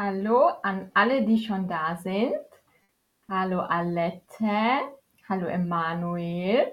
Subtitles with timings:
[0.00, 2.36] Hallo an alle, die schon da sind.
[3.28, 4.92] Hallo Alette.
[5.28, 6.68] Hallo Emanuel.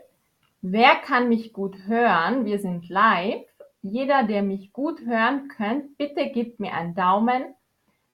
[0.62, 2.46] Wer kann mich gut hören?
[2.46, 3.43] Wir sind live.
[3.82, 7.55] Jeder, der mich gut hören könnt, bitte gebt mir einen Daumen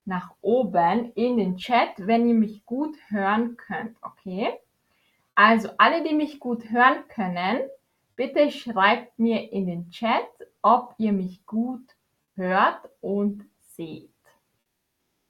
[0.06, 4.54] nach oben in den Chat, wenn ihr mich gut hören könnt, okay?
[5.36, 7.60] Also alle, die mich gut hören können,
[8.16, 10.30] bitte schreibt mir in den Chat,
[10.62, 11.84] ob ihr mich gut
[12.38, 13.44] hört und
[13.76, 14.11] seht.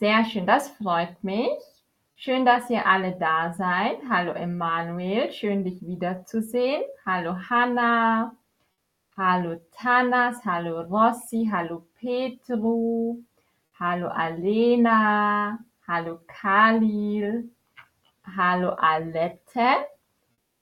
[0.02, 1.62] Sehr schön, das freut mich.
[2.16, 4.00] Schön, dass ihr alle da seid.
[4.10, 6.82] Hallo Emanuel, schön dich wiederzusehen.
[7.06, 8.36] Hallo Hanna.
[9.16, 13.20] Hallo Tanas, hallo Rossi, hallo Petru,
[13.80, 17.52] hallo Alena, hallo Khalil,
[18.36, 19.86] hallo Alette.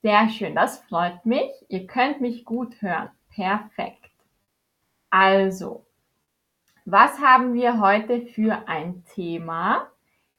[0.01, 1.49] Sehr schön, das freut mich.
[1.69, 3.09] Ihr könnt mich gut hören.
[3.33, 4.11] Perfekt.
[5.09, 5.85] Also,
[6.91, 9.89] was haben wir heute für ein Thema?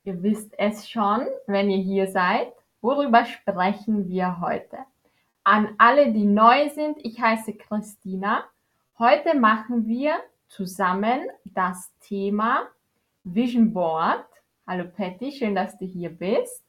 [0.03, 2.53] Ihr wisst es schon, wenn ihr hier seid.
[2.81, 4.79] Worüber sprechen wir heute?
[5.45, 8.45] An alle, die neu sind, ich heiße Christina.
[8.99, 10.17] Heute machen wir
[10.49, 12.67] zusammen das Thema
[13.23, 14.27] Vision Board.
[14.67, 16.65] Hallo Patty, schön, dass du hier bist.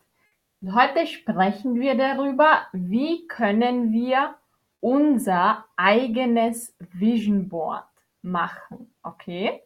[0.64, 4.36] Heute sprechen wir darüber, wie können wir
[4.80, 7.86] unser eigenes Vision Board
[8.22, 8.94] machen.
[9.02, 9.64] Okay?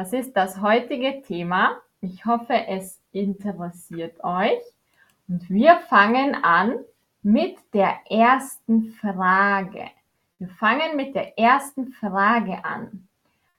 [0.00, 1.76] Das ist das heutige Thema.
[2.00, 4.62] Ich hoffe, es interessiert euch.
[5.28, 6.78] Und wir fangen an
[7.20, 9.90] mit der ersten Frage.
[10.38, 13.08] Wir fangen mit der ersten Frage an.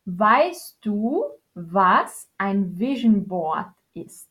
[0.05, 4.27] Weißt du, was ein Vision Board ist?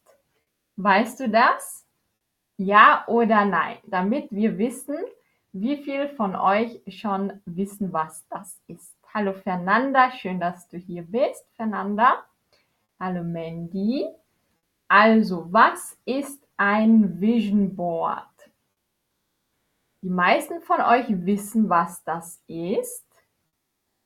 [0.75, 1.87] Weißt du das?
[2.57, 3.77] Ja oder nein?
[3.87, 4.97] Damit wir wissen,
[5.53, 9.00] wie viel von euch schon wissen, was das ist.
[9.13, 12.25] Hallo Fernanda, schön, dass du hier bist, Fernanda.
[13.01, 14.07] Hallo Mandy.
[14.87, 18.29] Also, was ist ein Vision Board?
[20.03, 23.05] Die meisten von euch wissen, was das ist.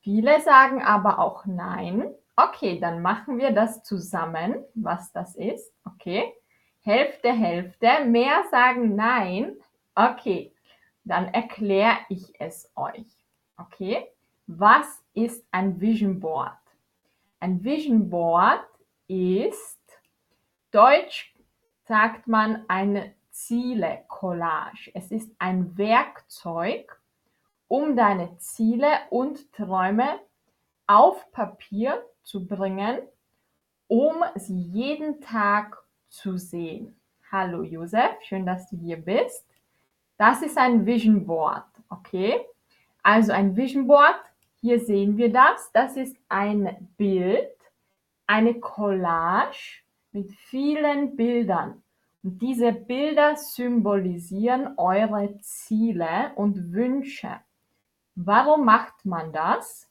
[0.01, 2.11] Viele sagen aber auch nein.
[2.35, 5.71] Okay, dann machen wir das zusammen, was das ist.
[5.85, 6.33] Okay.
[6.81, 8.07] Hälfte, Hälfte.
[8.07, 9.53] Mehr sagen nein.
[9.95, 10.55] Okay,
[11.05, 13.07] dann erkläre ich es euch.
[13.59, 14.09] Okay,
[14.47, 16.59] was ist ein Vision Board?
[17.41, 18.65] Ein Vision Board
[19.09, 19.81] ist,
[20.71, 21.35] deutsch
[21.85, 24.91] sagt man eine Ziele-Collage.
[24.95, 27.01] Es ist ein Werkzeug,
[27.69, 30.21] um deine Ziele und Träume
[30.87, 32.99] auf Papier zu bringen,
[33.89, 36.97] um sie jeden Tag zu sehen.
[37.31, 39.47] Hallo Josef, schön, dass du hier bist.
[40.17, 42.47] Das ist ein Vision Board, okay?
[43.03, 44.21] Also ein Vision Board,
[44.65, 45.71] hier sehen wir das.
[45.75, 47.55] Das ist ein Bild,
[48.27, 51.83] eine Collage mit vielen Bildern.
[52.23, 57.41] Und diese Bilder symbolisieren eure Ziele und Wünsche.
[58.15, 59.87] Warum macht man das?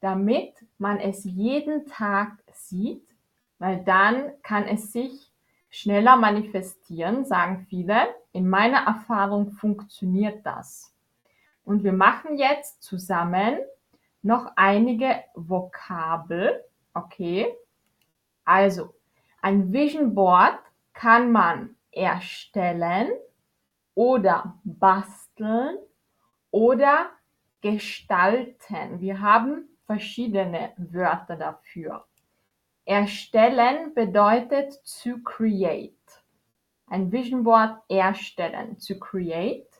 [0.00, 3.14] Damit man es jeden Tag sieht,
[3.58, 5.30] weil dann kann es sich
[5.68, 8.08] schneller manifestieren, sagen viele.
[8.32, 10.94] In meiner Erfahrung funktioniert das.
[11.62, 13.58] Und wir machen jetzt zusammen
[14.28, 16.62] noch einige Vokabel.
[16.92, 17.46] Okay.
[18.44, 18.94] Also,
[19.40, 20.60] ein Vision Board
[20.92, 23.08] kann man erstellen
[23.94, 25.78] oder basteln
[26.50, 27.08] oder
[27.62, 29.00] gestalten.
[29.00, 32.04] Wir haben verschiedene Wörter dafür.
[32.84, 35.94] Erstellen bedeutet to create.
[36.86, 39.70] Ein Vision Board erstellen, to create.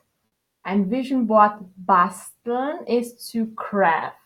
[0.63, 4.18] Ein Vision Board basteln ist to craft.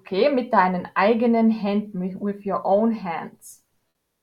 [0.00, 3.62] Okay, mit deinen eigenen Händen, with your own hands.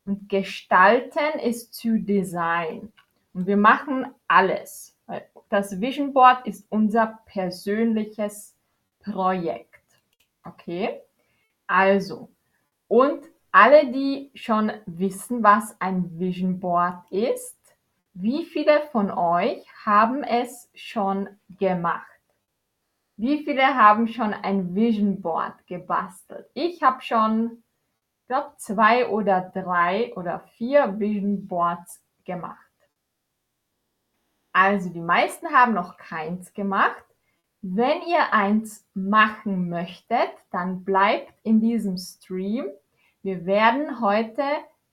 [0.06, 2.92] Und gestalten ist to design.
[3.34, 4.98] Und wir machen alles.
[5.50, 8.56] Das Vision Board ist unser persönliches
[9.00, 9.84] Projekt.
[10.44, 11.02] Okay?
[11.68, 12.30] Also,
[12.88, 17.56] und alle, die schon wissen, was ein Vision Board ist,
[18.14, 22.17] wie viele von euch haben es schon gemacht?
[23.18, 26.50] Wie viele haben schon ein Vision Board gebastelt?
[26.54, 27.64] Ich habe schon,
[28.28, 32.58] glaube, zwei oder drei oder vier Vision Boards gemacht.
[34.54, 37.04] Also die meisten haben noch keins gemacht.
[37.62, 42.68] Wenn ihr eins machen möchtet, dann bleibt in diesem Stream
[43.28, 44.44] wir werden heute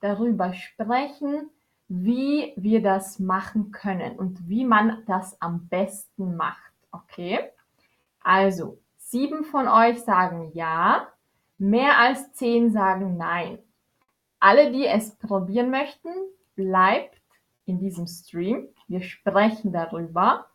[0.01, 1.49] darüber sprechen,
[1.87, 6.73] wie wir das machen können und wie man das am besten macht.
[6.91, 7.39] Okay?
[8.25, 11.07] Also, sieben von euch sagen ja,
[11.59, 13.59] mehr als zehn sagen nein.
[14.39, 16.09] alle, die es probieren möchten,
[16.55, 17.21] bleibt
[17.65, 18.67] in diesem Stream.
[18.87, 20.47] Wir sprechen darüber,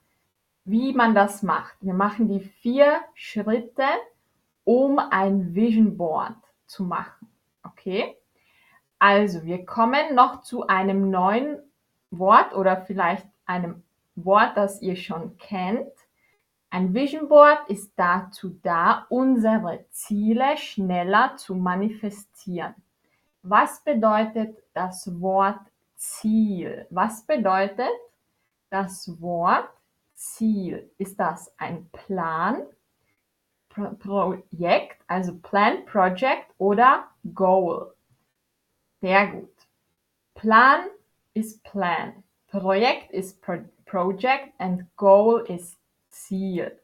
[0.65, 1.77] wie man das macht.
[1.81, 3.87] Wir machen die vier Schritte,
[4.65, 6.35] um ein Vision Board
[6.67, 7.29] zu machen.
[7.63, 8.17] Okay?
[8.99, 11.57] Also, wir kommen noch zu einem neuen
[12.11, 13.85] Wort oder vielleicht einem
[14.17, 15.93] Wort, das ihr schon kennt.
[16.73, 22.77] Ein Vision Board ist dazu da, unsere Ziele schneller zu manifestieren.
[23.43, 25.59] Was bedeutet das Wort
[25.97, 26.87] Ziel?
[26.91, 27.91] Was bedeutet
[28.71, 29.69] das Wort
[30.15, 30.93] Ziel?
[30.97, 32.63] Ist das ein Plan,
[33.69, 37.95] Pro Projekt, also Plan, Project oder Goal?
[39.01, 39.57] Sehr gut.
[40.35, 40.83] Plan
[41.35, 42.23] ist Plan.
[42.47, 45.80] Projekt ist Pro Project and Goal ist
[46.11, 46.79] Ziel.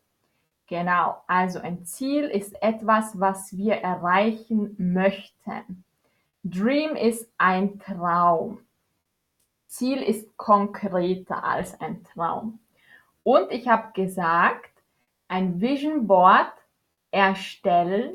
[0.68, 5.84] Genau, also ein Ziel ist etwas, was wir erreichen möchten.
[6.42, 8.58] Dream ist ein Traum.
[9.66, 12.58] Ziel ist konkreter als ein Traum.
[13.22, 14.70] Und ich habe gesagt,
[15.28, 16.52] ein Vision Board
[17.10, 18.14] erstellen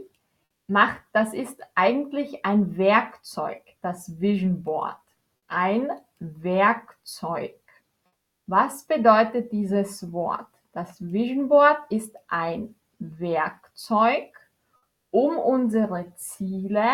[0.68, 4.96] macht, das ist eigentlich ein Werkzeug, das Vision Board.
[5.48, 7.60] Ein Werkzeug.
[8.48, 10.51] Was bedeutet dieses Wort?
[10.74, 14.32] Das Vision Board ist ein Werkzeug,
[15.10, 16.88] um unsere Ziele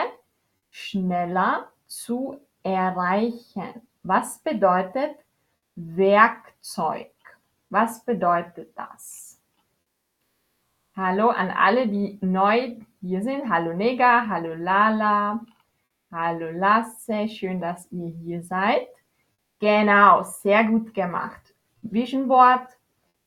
[0.71, 3.87] schneller zu erreichen.
[4.01, 5.15] Was bedeutet
[5.75, 7.11] Werkzeug?
[7.69, 9.39] Was bedeutet das?
[10.95, 13.47] Hallo an alle, die neu hier sind.
[13.47, 15.45] Hallo Nega, hallo Lala,
[16.11, 18.87] hallo Lasse, schön, dass ihr hier seid.
[19.59, 21.53] Genau, sehr gut gemacht.
[21.83, 22.76] Vision Board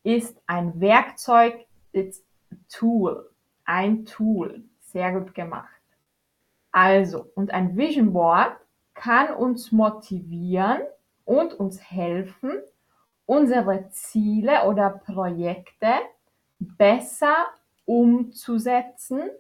[0.03, 2.23] ist ein Werkzeug, it's
[2.69, 3.31] tool,
[3.65, 4.65] ein Tool.
[4.81, 5.69] Sehr gut gemacht.
[6.73, 8.57] Also, und ein Vision Board
[8.95, 10.81] kann uns motivieren
[11.25, 12.61] und uns helfen,
[13.27, 15.93] unsere Ziele oder Projekte
[16.59, 17.47] besser
[17.85, 19.31] umzusetzen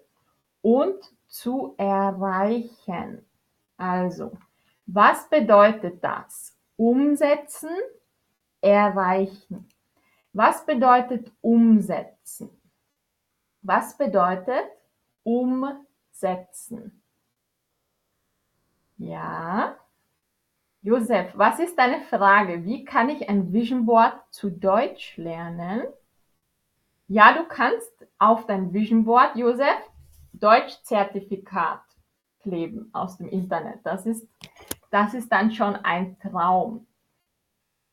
[0.62, 3.24] und zu erreichen.
[3.76, 4.32] Also,
[4.86, 6.56] was bedeutet das?
[6.76, 7.70] Umsetzen,
[8.60, 9.68] erreichen.
[10.32, 12.50] Was bedeutet umsetzen?
[13.62, 14.70] Was bedeutet
[15.22, 17.02] umsetzen?
[18.96, 19.76] Ja.
[20.82, 22.64] Josef, was ist deine Frage?
[22.64, 25.82] Wie kann ich ein Vision Board zu Deutsch lernen?
[27.08, 29.78] Ja, du kannst auf dein Vision Board, Josef,
[30.32, 31.82] Deutschzertifikat
[32.40, 33.80] kleben aus dem Internet.
[33.84, 34.28] Das ist,
[34.90, 36.86] das ist dann schon ein Traum.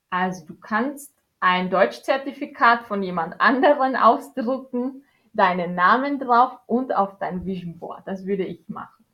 [0.10, 5.04] Also du kannst ein Deutschzertifikat von jemand anderen ausdrucken,
[5.34, 8.08] deinen Namen drauf und auf dein Vision Board.
[8.08, 9.06] Das würde ich machen.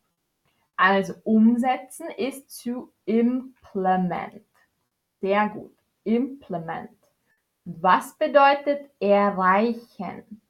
[0.75, 4.45] Also umsetzen ist zu implement.
[5.21, 5.75] Sehr gut.
[6.03, 6.97] Implement.
[7.65, 10.41] Was bedeutet erreichen?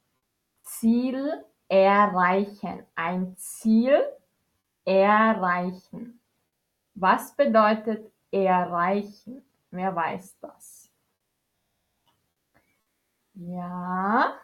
[0.62, 2.84] Ziel erreichen.
[2.94, 4.02] Ein Ziel
[4.84, 6.20] erreichen.
[6.94, 9.44] Was bedeutet erreichen?
[9.70, 10.83] Wer weiß das?
[13.36, 14.34] Ja,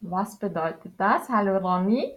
[0.00, 1.30] was bedeutet das?
[1.30, 2.12] Hallo Ronny,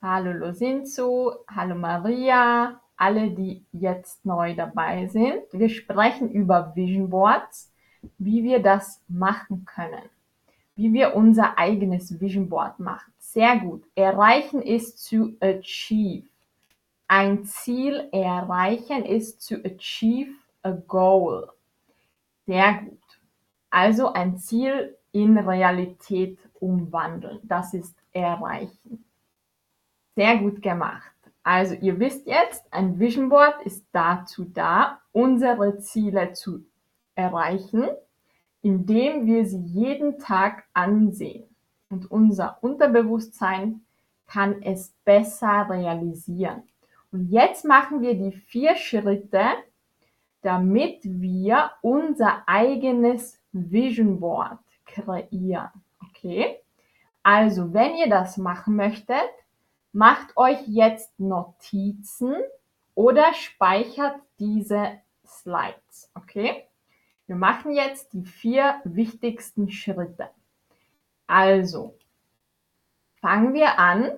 [0.00, 5.42] hallo Losinzu, hallo Maria, alle, die jetzt neu dabei sind.
[5.50, 7.72] Wir sprechen über Vision Boards,
[8.18, 10.08] wie wir das machen können,
[10.76, 13.12] wie wir unser eigenes Vision Board machen.
[13.18, 13.82] Sehr gut.
[13.96, 16.28] Erreichen ist to achieve.
[17.08, 20.30] Ein Ziel erreichen ist to achieve
[20.62, 21.48] a goal.
[22.46, 23.01] Sehr gut.
[23.72, 27.40] Also ein Ziel in Realität umwandeln.
[27.42, 29.06] Das ist erreichen.
[30.14, 31.10] Sehr gut gemacht.
[31.42, 36.66] Also ihr wisst jetzt, ein Vision Board ist dazu da, unsere Ziele zu
[37.14, 37.88] erreichen,
[38.60, 41.48] indem wir sie jeden Tag ansehen.
[41.88, 43.80] Und unser Unterbewusstsein
[44.26, 46.64] kann es besser realisieren.
[47.10, 49.44] Und jetzt machen wir die vier Schritte,
[50.42, 55.70] damit wir unser eigenes Vision Board kreieren.
[56.08, 56.58] Okay?
[57.22, 59.30] Also, wenn ihr das machen möchtet,
[59.92, 62.34] macht euch jetzt Notizen
[62.94, 66.10] oder speichert diese Slides.
[66.14, 66.64] Okay?
[67.26, 70.28] Wir machen jetzt die vier wichtigsten Schritte.
[71.26, 71.96] Also,
[73.20, 74.10] fangen wir an.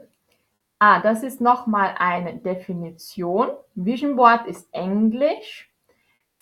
[0.79, 3.51] Ah, das ist nochmal eine Definition.
[3.75, 5.71] Vision Board ist Englisch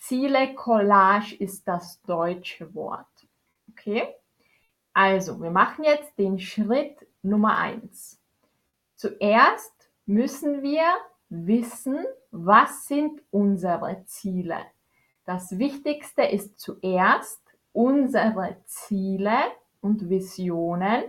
[0.03, 3.07] Ziele Collage ist das deutsche Wort.
[3.71, 4.13] Okay?
[4.91, 8.19] Also, wir machen jetzt den Schritt Nummer eins.
[8.95, 9.71] Zuerst
[10.05, 10.83] müssen wir
[11.29, 14.57] wissen, was sind unsere Ziele.
[15.23, 17.41] Das Wichtigste ist zuerst
[17.71, 19.37] unsere Ziele
[19.79, 21.05] und Visionen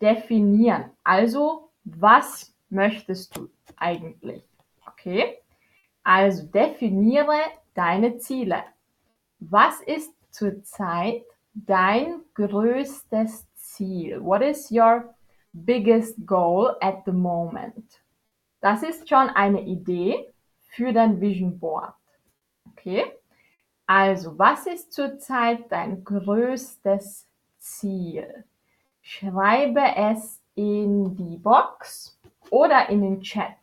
[0.00, 0.92] definieren.
[1.02, 4.44] Also, was möchtest du eigentlich?
[4.86, 5.38] Okay?
[6.04, 7.36] Also definiere
[7.80, 8.62] deine Ziele.
[9.38, 14.22] Was ist zurzeit dein größtes Ziel?
[14.22, 15.14] What is your
[15.54, 18.02] biggest goal at the moment?
[18.60, 21.94] Das ist schon eine Idee für dein Vision Board.
[22.68, 23.10] Okay?
[23.86, 28.44] Also, was ist zurzeit dein größtes Ziel?
[29.00, 32.20] Schreibe es in die Box
[32.50, 33.56] oder in den Chat.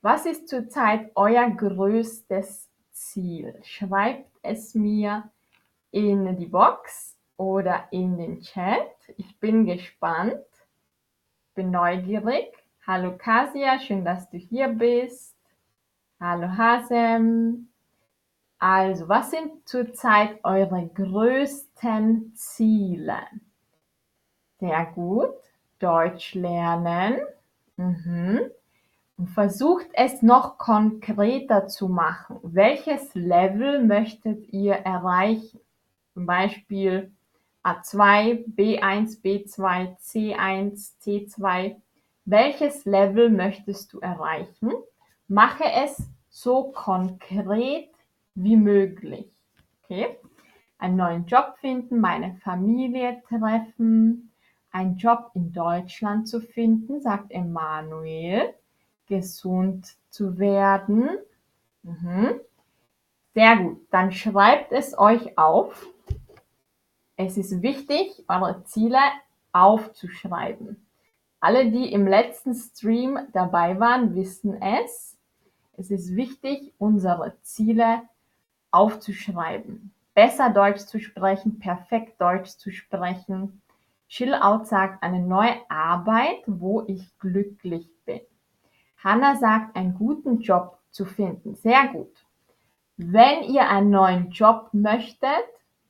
[0.00, 3.58] Was ist zurzeit euer größtes Ziel?
[3.64, 5.28] Schreibt es mir
[5.90, 8.92] in die Box oder in den Chat.
[9.16, 10.38] Ich bin gespannt,
[11.54, 12.46] bin neugierig.
[12.86, 15.36] Hallo Kasia, schön, dass du hier bist.
[16.20, 17.68] Hallo Hasem.
[18.60, 23.18] Also, was sind zurzeit eure größten Ziele?
[24.60, 25.34] Sehr gut.
[25.80, 27.20] Deutsch lernen.
[27.76, 28.52] Mhm.
[29.26, 32.38] Versucht es noch konkreter zu machen.
[32.42, 35.58] Welches Level möchtet ihr erreichen?
[36.14, 37.12] Zum Beispiel
[37.64, 41.76] A2, B1, B2, C1, C2.
[42.24, 44.72] Welches Level möchtest du erreichen?
[45.26, 47.90] Mache es so konkret
[48.36, 49.32] wie möglich.
[49.82, 50.16] Okay?
[50.78, 54.32] Einen neuen Job finden, meine Familie treffen,
[54.70, 58.54] einen Job in Deutschland zu finden, sagt Emanuel.
[59.08, 61.10] Gesund zu werden.
[61.82, 62.40] Mhm.
[63.34, 63.86] Sehr gut.
[63.90, 65.86] Dann schreibt es euch auf.
[67.16, 68.98] Es ist wichtig, eure Ziele
[69.52, 70.86] aufzuschreiben.
[71.40, 75.16] Alle, die im letzten Stream dabei waren, wissen es.
[75.76, 78.02] Es ist wichtig, unsere Ziele
[78.70, 79.92] aufzuschreiben.
[80.14, 83.62] Besser Deutsch zu sprechen, perfekt Deutsch zu sprechen.
[84.08, 88.20] Chill Out sagt eine neue Arbeit, wo ich glücklich bin.
[89.02, 91.54] Hanna sagt, einen guten Job zu finden.
[91.54, 92.24] Sehr gut.
[92.96, 95.44] Wenn ihr einen neuen Job möchtet,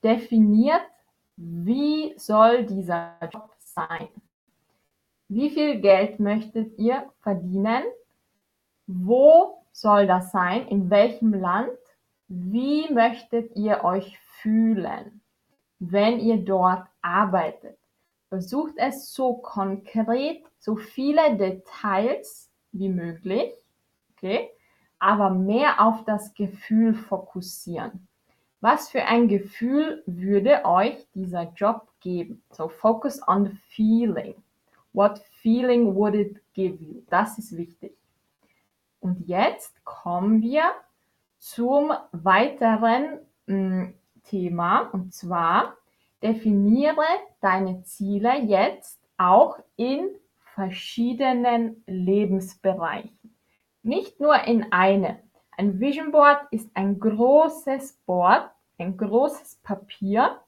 [0.05, 0.83] definiert,
[1.37, 4.09] wie soll dieser Job sein?
[5.29, 7.85] Wie viel Geld möchtet ihr verdienen?
[8.87, 10.67] Wo soll das sein?
[10.69, 11.79] In welchem Land?
[12.29, 15.23] Wie möchtet ihr euch fühlen,
[15.79, 17.79] wenn ihr dort arbeitet?
[18.29, 23.53] Versucht es so konkret, so viele Details wie möglich,
[24.17, 24.51] okay?
[24.99, 28.09] Aber mehr auf das Gefühl fokussieren.
[28.61, 32.43] Was für ein Gefühl würde euch dieser Job geben?
[32.51, 34.35] So focus on the feeling.
[34.93, 37.03] What feeling would it give you?
[37.09, 37.97] Das ist wichtig.
[39.01, 40.73] Und jetzt kommen wir
[41.39, 43.95] zum weiteren mh, hm,
[44.25, 45.77] Thema und zwar
[46.23, 47.05] definiere
[47.41, 50.09] deine Ziele jetzt auch in
[50.59, 53.33] verschiedenen Lebensbereichen,
[53.85, 55.17] nicht nur in einem.
[55.57, 60.41] Ein Vision Board ist ein großes Board, ein großes Papier,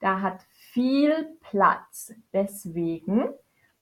[0.00, 0.40] da hat
[0.72, 2.14] viel Platz.
[2.32, 3.28] Deswegen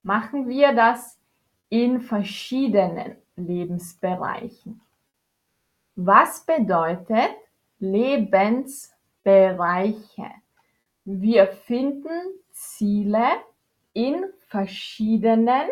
[0.03, 1.21] machen wir das
[1.69, 4.81] in verschiedenen Lebensbereichen.
[5.95, 7.37] Was bedeutet
[7.79, 10.29] Lebensbereiche?
[11.05, 13.29] Wir finden Ziele
[13.93, 15.69] in verschiedenen,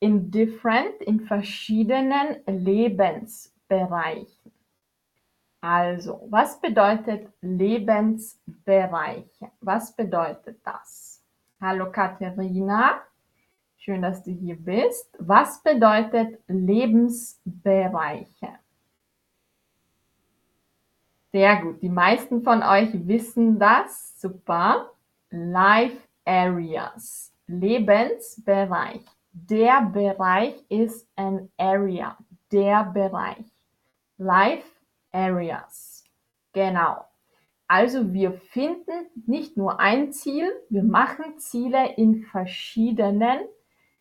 [0.00, 4.52] in different, in verschiedenen Lebensbereichen.
[5.60, 9.50] Also, was bedeutet Lebensbereiche?
[9.60, 11.24] Was bedeutet das?
[11.60, 13.02] Hallo Katharina,
[13.78, 15.16] schön, dass du hier bist.
[15.18, 18.60] Was bedeutet Lebensbereiche?
[21.32, 24.20] Sehr gut, die meisten von euch wissen das.
[24.20, 24.92] Super.
[25.30, 27.32] Life Areas.
[27.46, 29.02] Lebensbereich.
[29.32, 32.18] Der Bereich ist ein Area.
[32.50, 33.44] Der Bereich.
[34.18, 34.68] Life
[35.12, 36.04] Areas.
[36.52, 37.04] Genau.
[37.68, 43.40] Also wir finden nicht nur ein Ziel, wir machen Ziele in verschiedenen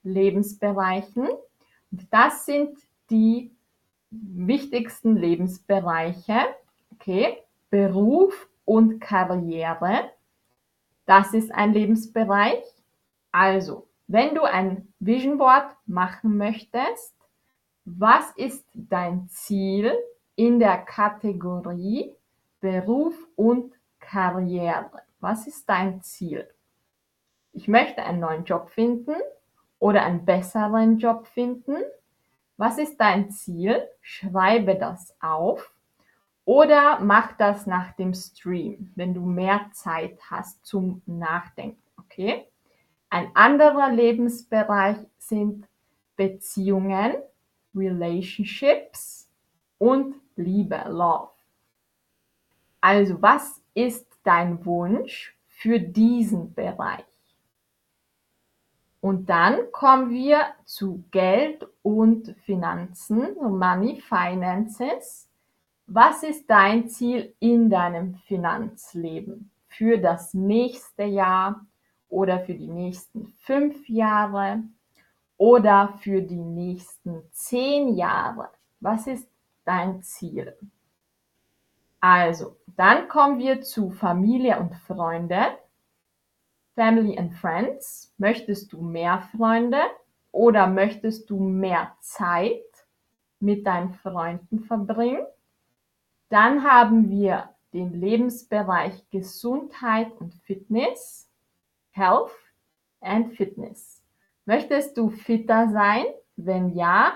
[0.03, 1.27] Lebensbereichen.
[1.91, 2.77] Und das sind
[3.09, 3.51] die
[4.11, 6.55] wichtigsten Lebensbereiche.
[6.93, 7.37] Okay,
[7.69, 10.11] Beruf und Karriere.
[11.05, 12.63] Das ist ein Lebensbereich.
[13.31, 17.13] Also, wenn du ein Vision Board machen möchtest,
[17.85, 19.93] was ist dein Ziel
[20.35, 22.13] in der Kategorie
[22.59, 24.89] Beruf und Karriere?
[25.19, 26.49] Was ist dein Ziel?
[27.53, 29.15] Ich möchte einen neuen Job finden
[29.79, 31.77] oder einen besseren Job finden.
[32.57, 33.87] Was ist dein Ziel?
[34.01, 35.74] Schreibe das auf
[36.45, 42.47] oder mach das nach dem Stream, wenn du mehr Zeit hast zum Nachdenken, okay?
[43.09, 45.67] Ein anderer Lebensbereich sind
[46.15, 47.15] Beziehungen,
[47.73, 49.29] Relationships
[49.77, 51.31] und Liebe, Love.
[52.81, 57.05] Also, was ist dein Wunsch für diesen Bereich?
[59.01, 65.29] Und dann kommen wir zu Geld und Finanzen, Money, Finances.
[65.87, 71.63] Was ist dein Ziel in deinem Finanzleben für das nächste Jahr
[72.09, 74.63] oder für die nächsten fünf Jahre
[75.37, 78.49] oder für die nächsten zehn Jahre?
[78.79, 79.29] Was ist
[79.63, 80.57] dein Ziel?
[81.99, 85.57] Also, dann kommen wir zu Familie und Freunde.
[86.73, 88.11] Family and Friends.
[88.17, 89.81] Möchtest du mehr Freunde
[90.31, 92.63] oder möchtest du mehr Zeit
[93.39, 95.25] mit deinen Freunden verbringen?
[96.29, 101.29] Dann haben wir den Lebensbereich Gesundheit und Fitness,
[101.91, 102.31] Health
[103.01, 104.01] and Fitness.
[104.45, 106.05] Möchtest du fitter sein?
[106.35, 107.13] Wenn ja,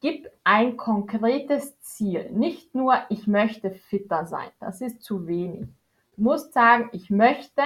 [0.00, 2.30] gib ein konkretes Ziel.
[2.30, 4.48] Nicht nur, ich möchte fitter sein.
[4.60, 5.68] Das ist zu wenig.
[6.16, 7.62] Du musst sagen, ich möchte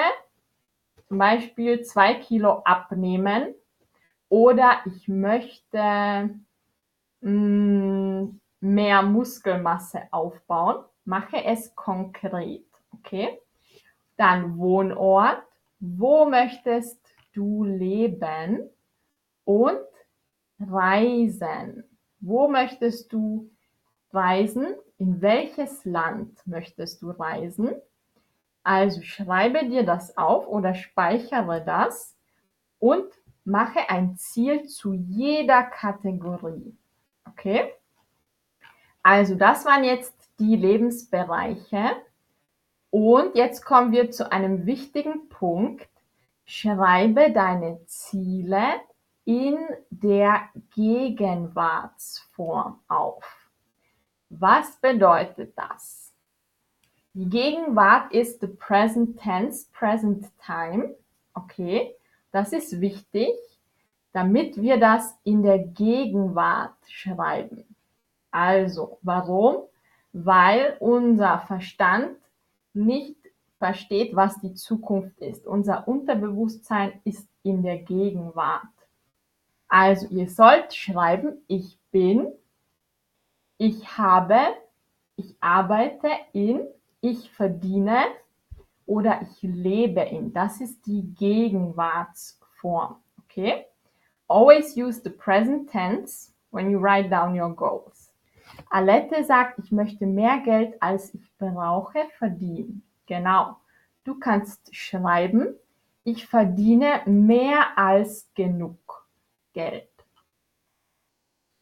[1.09, 3.55] zum Beispiel zwei Kilo abnehmen
[4.29, 6.31] oder ich möchte
[7.21, 13.39] mh, mm, mehr Muskelmasse aufbauen, mache es konkret, okay?
[14.17, 15.43] Dann Wohnort,
[15.81, 17.01] wo möchtest
[17.35, 18.71] du leben
[19.45, 19.79] und
[20.61, 21.85] Reisen.
[22.21, 23.51] Wo möchtest du
[24.13, 24.75] reisen?
[24.99, 27.73] In welches Land möchtest du reisen?
[28.63, 32.17] Also schreibe dir das auf oder speichere das
[32.79, 33.05] und
[33.45, 36.75] mache ein Ziel zu jeder Kategorie.
[37.29, 37.73] Okay?
[39.05, 41.93] Also das waren jetzt die Lebensbereiche.
[42.91, 45.89] Und jetzt kommen wir zu einem wichtigen Punkt.
[46.47, 48.65] Schreibe deine Ziele
[49.25, 49.57] in
[49.91, 53.25] der Gegenwartsform auf.
[54.31, 56.13] Was bedeutet das?
[57.13, 60.97] Die Gegenwart ist the present tense, present time.
[61.35, 61.95] Okay,
[62.33, 63.31] das ist wichtig,
[64.13, 67.74] damit wir das in der Gegenwart schreiben.
[68.35, 69.63] Also, warum?
[70.13, 72.17] Weil unser Verstand
[72.73, 73.17] nicht
[73.59, 75.47] versteht, was die Zukunft ist.
[75.47, 78.67] Unser Unterbewusstsein ist in der Gegenwart.
[79.69, 82.27] Also, ihr sollt schreiben, ich bin,
[83.57, 84.41] ich habe,
[85.15, 86.67] ich arbeite in,
[87.01, 88.01] ich verdiene
[88.85, 90.33] oder ich lebe in.
[90.33, 92.97] Das ist die Gegenwartsform.
[93.23, 93.67] Okay?
[94.27, 98.04] Always use the present tense when you write down your goals.
[98.71, 102.83] Alette sagt, ich möchte mehr Geld, als ich brauche, verdienen.
[103.07, 103.57] Genau.
[104.05, 105.55] Du kannst schreiben,
[106.05, 109.09] ich verdiene mehr als genug
[109.53, 109.89] Geld.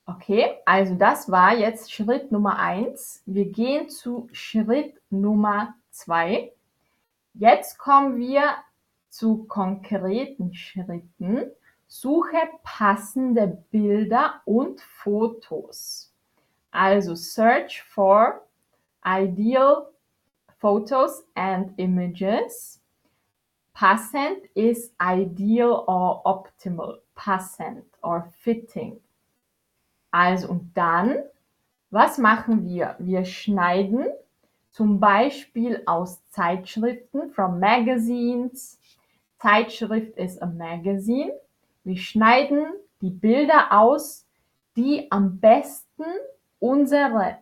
[0.04, 3.22] Okay, also das war jetzt Schritt Nummer eins.
[3.24, 6.52] Wir gehen zu Schritt Nummer zwei.
[7.34, 8.42] Jetzt kommen wir
[9.08, 11.44] zu konkreten Schritten.
[11.86, 16.11] Suche passende Bilder und Fotos.
[16.72, 18.42] Also search for
[19.04, 19.90] ideal
[20.58, 22.80] photos and images.
[23.74, 26.98] Passend is ideal or optimal.
[27.14, 29.00] Passend or fitting.
[30.12, 31.24] Also und dann,
[31.90, 32.96] was machen wir?
[32.98, 34.06] Wir schneiden
[34.70, 38.78] zum Beispiel aus Zeitschriften, from magazines.
[39.38, 41.32] Zeitschrift ist a magazine.
[41.84, 42.66] Wir schneiden
[43.02, 44.26] die Bilder aus,
[44.76, 46.04] die am besten
[46.62, 47.38] unsere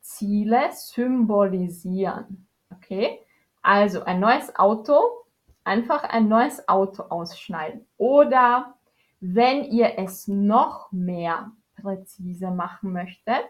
[0.00, 2.48] Ziele symbolisieren.
[2.74, 3.20] Okay?
[3.60, 5.24] Also ein neues Auto,
[5.62, 7.86] einfach ein neues Auto ausschneiden.
[7.98, 8.74] Oder
[9.20, 13.44] wenn ihr es noch mehr präzise machen möchtet,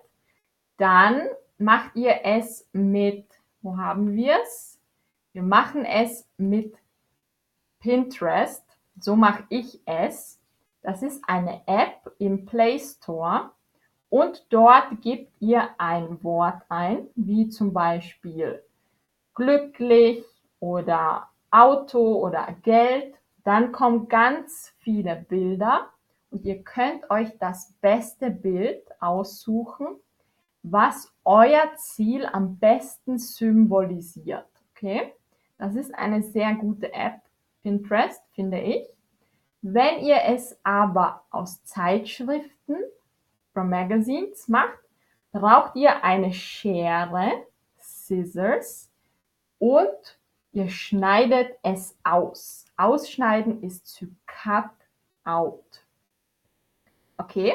[0.77, 1.23] dann
[1.57, 3.27] macht ihr es mit,
[3.63, 4.81] wo haben wir es?
[5.33, 6.75] Wir machen es mit
[7.79, 8.65] Pinterest.
[8.99, 10.41] So mache ich es.
[10.83, 13.53] Das ist eine App im Play Store
[14.13, 18.63] und dort gebt ihr ein Wort ein, wie zum Beispiel
[19.35, 20.23] glücklich
[20.61, 23.15] oder Auto oder Geld.
[23.43, 25.89] Dann kommen ganz viele Bilder
[26.31, 29.97] und ihr könnt euch das beste Bild aussuchen,
[30.63, 34.45] was euer Ziel am besten symbolisiert.
[34.77, 35.15] Okay?
[35.57, 37.23] Das ist eine sehr gute App,
[37.63, 38.87] Pinterest, finde ich.
[39.63, 42.77] Wenn ihr es aber aus Zeitschriften
[43.53, 44.79] from Magazines macht,
[45.33, 47.47] braucht ihr eine Schere,
[47.79, 48.91] Scissors,
[49.59, 50.19] und
[50.53, 52.67] ihr schneidet es aus.
[52.77, 54.71] Ausschneiden ist to cut
[55.25, 55.85] out.
[57.17, 57.53] Okay?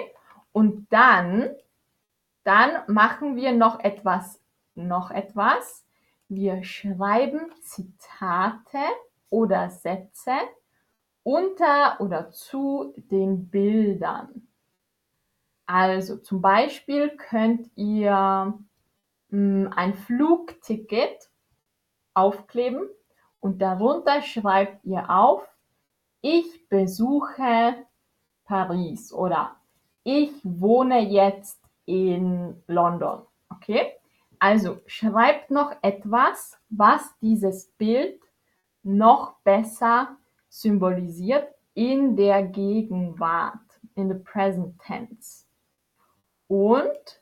[0.52, 1.50] Und dann,
[2.44, 4.40] dann machen wir noch etwas,
[4.76, 5.86] noch etwas.
[6.30, 8.80] Wir schreiben Zitate
[9.30, 10.34] oder Sätze
[11.24, 14.47] unter oder zu den Bildern.
[15.68, 18.54] Also zum Beispiel könnt ihr mh,
[19.30, 21.30] hm, ein Flugticket
[22.14, 22.88] aufkleben
[23.42, 25.44] und darunter schreibt ihr auf,
[26.22, 27.76] ich besuche
[28.46, 29.58] Paris oder
[30.04, 33.24] ich wohne jetzt in London.
[33.50, 33.94] Okay?
[34.40, 38.22] Also schreibt noch etwas, was dieses Bild
[38.84, 40.16] noch besser
[40.48, 45.47] symbolisiert in der Gegenwart, in the present tense.
[46.48, 47.22] Und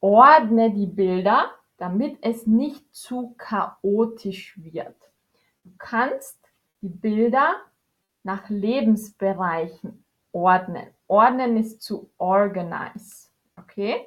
[0.00, 4.96] ordne die Bilder, damit es nicht zu chaotisch wird.
[5.64, 6.38] Du kannst
[6.80, 7.56] die Bilder
[8.22, 10.86] nach Lebensbereichen ordnen.
[11.08, 13.28] Ordnen ist zu organize.
[13.56, 14.06] Okay?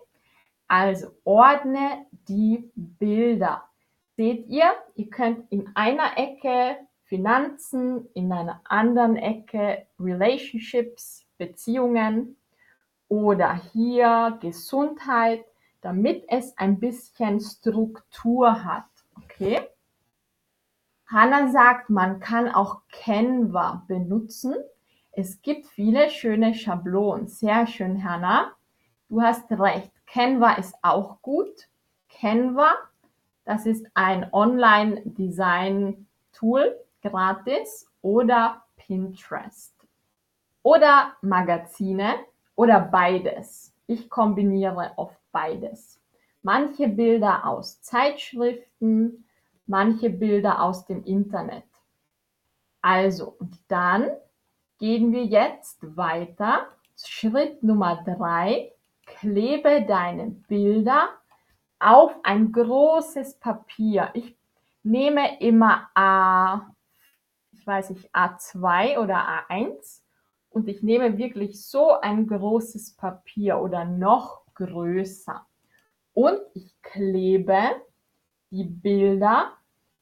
[0.67, 3.63] Also ordne die Bilder.
[4.15, 12.35] Seht ihr, ihr könnt in einer Ecke Finanzen, in einer anderen Ecke Relationships, Beziehungen
[13.09, 15.43] oder hier Gesundheit,
[15.81, 18.85] damit es ein bisschen Struktur hat.
[19.17, 19.59] Okay?
[21.07, 24.53] Hannah sagt, man kann auch Canva benutzen.
[25.11, 27.27] Es gibt viele schöne Schablonen.
[27.27, 28.53] Sehr schön, Hannah.
[29.09, 29.91] Du hast recht.
[30.05, 31.67] Canva ist auch gut.
[32.09, 32.75] Canva,
[33.43, 39.75] das ist ein Online-Design-Tool, gratis, oder Pinterest.
[40.61, 42.15] Oder Magazine
[42.59, 43.73] oder beides.
[43.87, 46.01] Ich kombiniere oft beides.
[46.41, 49.23] Manche Bilder aus Zeitschriften,
[49.65, 51.63] manche Bilder aus dem Internet.
[52.81, 54.09] Also, und dann
[54.77, 56.67] gehen wir jetzt weiter.
[57.01, 58.73] Schritt Nummer drei
[59.05, 61.11] klebe deine Bilder
[61.79, 64.09] auf ein großes Papier.
[64.15, 64.35] Ich
[64.83, 66.75] nehme immer A,
[67.53, 70.01] ich weiß nicht, A2 oder A1
[70.49, 75.45] und ich nehme wirklich so ein großes Papier oder noch größer.
[76.13, 77.57] Und ich klebe
[78.51, 79.53] die Bilder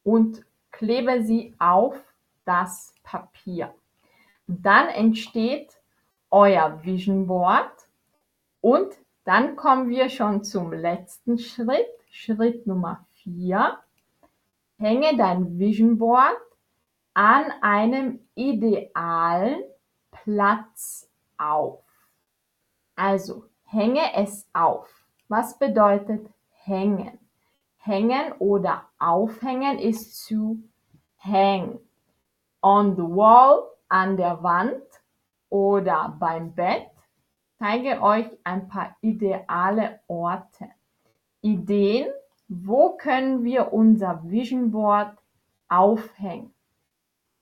[0.04, 1.96] und klebe sie auf
[2.46, 3.74] das Papier.
[4.48, 5.78] Dann entsteht
[6.32, 7.72] euer Vision Board
[8.62, 8.94] und
[9.26, 13.78] dann kommen wir schon zum letzten Schritt, Schritt Nummer 4.
[14.80, 16.38] Hänge dein Vision Board
[17.14, 19.64] an einem idealen
[20.28, 21.86] Platz auf.
[22.98, 24.90] Also hänge es auf.
[25.30, 26.30] Was bedeutet
[26.66, 27.18] hängen?
[27.78, 30.62] Hängen oder aufhängen ist zu
[31.20, 31.80] hang.
[32.62, 34.84] On the wall, an der Wand
[35.48, 36.92] oder beim Bett
[37.58, 40.68] zeige euch ein paar ideale Orte.
[41.40, 42.10] Ideen,
[42.50, 45.18] wo können wir unser Vision Board
[45.70, 46.54] aufhängen?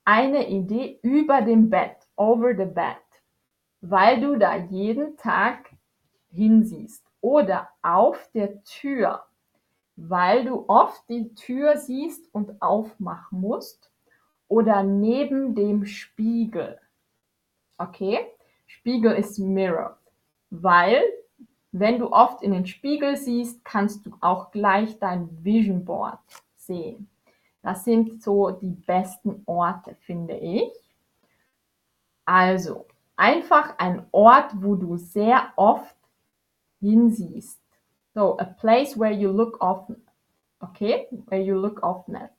[0.03, 2.97] Eine Idee über dem Bett, over the bed,
[3.81, 5.75] weil du da jeden Tag
[6.31, 7.03] hinsiehst.
[7.21, 9.23] Oder auf der Tür,
[9.95, 13.91] weil du oft die Tür siehst und aufmachen musst.
[14.47, 16.79] Oder neben dem Spiegel.
[17.77, 18.19] Okay?
[18.67, 19.97] Spiegel ist Mirror
[20.63, 21.03] weil
[21.71, 26.19] wenn du oft in den Spiegel siehst, kannst du auch gleich dein Vision Board
[26.55, 27.09] sehen.
[27.61, 30.71] Das sind so die besten Orte, finde ich.
[32.25, 35.95] Also, einfach ein Ort, wo du sehr oft
[36.79, 37.61] hinsiehst.
[38.13, 40.01] So, a place where you look often.
[40.59, 41.07] Okay?
[41.27, 42.31] Where you look often at.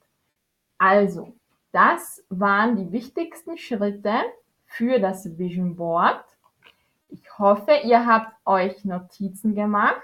[0.79, 1.35] Also,
[1.73, 4.15] das waren die wichtigsten Schritte
[4.65, 6.25] für das Vision Board.
[7.09, 10.03] Ich hoffe, ihr habt euch Notizen gemacht.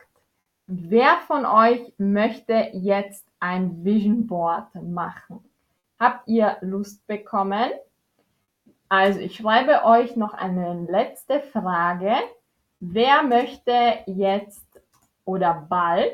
[0.66, 5.40] Wer von euch möchte jetzt ein Vision Board machen?
[5.98, 7.70] Habt ihr Lust bekommen?
[8.92, 12.14] Also ich schreibe euch noch eine letzte Frage.
[12.78, 14.66] Wer möchte jetzt
[15.24, 16.12] oder bald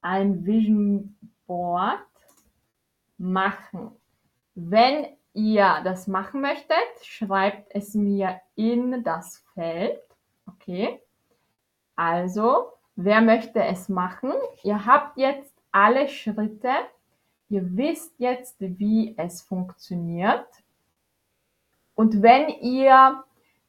[0.00, 2.00] ein Vision Board
[3.16, 3.92] machen?
[4.56, 10.02] Wenn ihr das machen möchtet, schreibt es mir in das Feld.
[10.48, 11.00] Okay.
[11.94, 14.32] Also, wer möchte es machen?
[14.64, 16.72] Ihr habt jetzt alle Schritte.
[17.48, 20.48] Ihr wisst jetzt, wie es funktioniert.
[21.96, 23.24] Und wenn ihr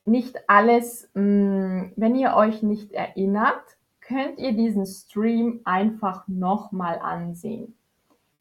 [0.05, 3.63] nicht alles, mm, wenn ihr euch nicht erinnert,
[4.01, 7.75] könnt ihr diesen Stream einfach nochmal ansehen.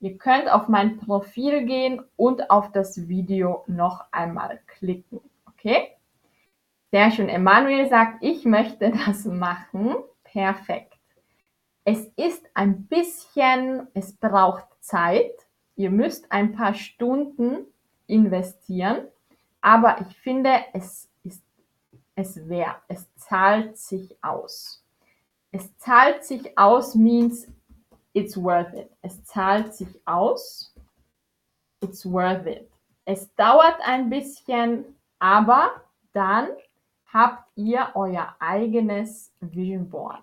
[0.00, 5.20] Ihr könnt auf mein Profil gehen und auf das Video noch einmal klicken.
[5.48, 5.92] Okay?
[6.92, 7.28] Sehr schön.
[7.28, 9.96] Emanuel sagt, ich möchte das machen.
[10.24, 10.94] Perfekt.
[11.84, 15.32] Es ist ein bisschen, es braucht Zeit.
[15.76, 17.66] Ihr müsst ein paar Stunden
[18.06, 19.08] investieren,
[19.66, 21.42] aber ich finde, es ist
[22.14, 22.76] es wert.
[22.86, 24.80] Es zahlt sich aus.
[25.50, 27.48] Es zahlt sich aus means
[28.12, 28.88] it's worth it.
[29.02, 30.72] Es zahlt sich aus.
[31.80, 32.70] It's worth it.
[33.06, 34.84] Es dauert ein bisschen,
[35.18, 36.50] aber dann
[37.12, 40.22] habt ihr euer eigenes Vision Board.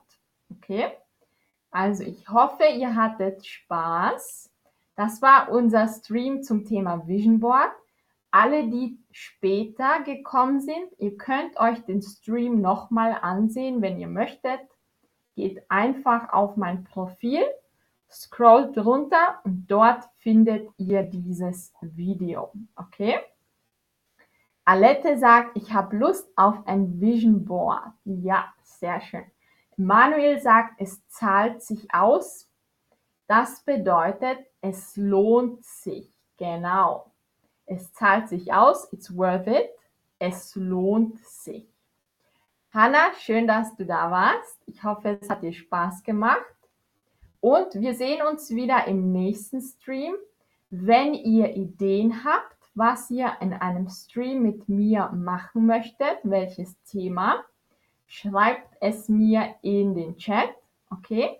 [0.52, 0.94] Okay?
[1.70, 4.50] Also ich hoffe, ihr hattet Spaß.
[4.96, 7.74] Das war unser Stream zum Thema Vision Board.
[8.36, 14.60] Alle, die später gekommen sind, ihr könnt euch den Stream nochmal ansehen, wenn ihr möchtet.
[15.36, 17.44] Geht einfach auf mein Profil,
[18.10, 22.52] scrollt runter und dort findet ihr dieses Video.
[22.76, 23.20] Okay?
[24.66, 27.94] Alette sagt, ich habe Lust auf ein Vision Board.
[28.04, 29.26] Ja, sehr schön.
[29.78, 32.50] Manuel sagt, es zahlt sich aus.
[33.28, 36.12] Das bedeutet, es lohnt sich.
[36.38, 37.13] Genau.
[37.66, 38.92] Es zahlt sich aus.
[38.92, 39.70] It's worth it.
[40.20, 41.68] Es lohnt sich.
[42.72, 44.62] Hanna, schön, dass du da warst.
[44.66, 46.42] Ich hoffe, es hat dir Spaß gemacht.
[47.40, 50.16] Und wir sehen uns wieder im nächsten Stream.
[50.70, 57.44] Wenn ihr Ideen habt, was ihr in einem Stream mit mir machen möchtet, welches Thema,
[58.08, 60.50] schreibt es mir in den Chat.
[60.90, 61.38] Okay?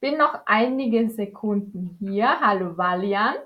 [0.00, 2.40] Bin noch einige Sekunden hier.
[2.40, 3.40] Hallo Valiant.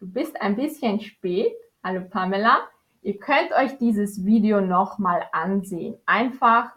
[0.00, 1.54] Du bist ein bisschen spät.
[1.84, 2.60] Hallo Pamela.
[3.02, 5.94] Ihr könnt euch dieses Video nochmal ansehen.
[6.06, 6.74] Einfach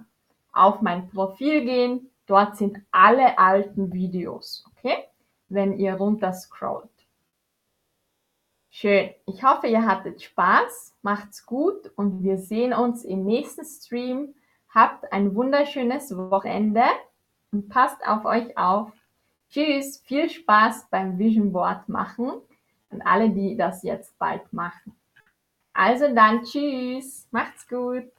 [0.52, 2.10] auf mein Profil gehen.
[2.26, 4.66] Dort sind alle alten Videos.
[4.72, 5.06] Okay?
[5.48, 6.90] Wenn ihr runter scrollt.
[8.70, 9.12] Schön.
[9.26, 10.98] Ich hoffe, ihr hattet Spaß.
[11.02, 14.36] Macht's gut und wir sehen uns im nächsten Stream.
[14.68, 16.84] Habt ein wunderschönes Wochenende
[17.54, 18.92] und passt auf euch auf.
[19.50, 22.42] Tschüss, viel Spaß beim Vision Board machen
[22.94, 24.96] und alle, die das jetzt bald machen.
[25.74, 28.12] Also dann, tschüss, macht's gut.